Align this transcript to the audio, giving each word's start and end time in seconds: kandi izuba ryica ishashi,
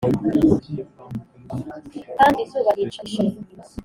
kandi 2.17 2.39
izuba 2.45 2.69
ryica 2.75 2.85
ishashi, 2.89 3.21